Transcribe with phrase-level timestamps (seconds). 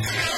[0.00, 0.37] Yeah.